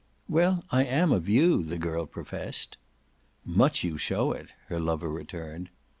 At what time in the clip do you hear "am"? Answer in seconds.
0.85-1.11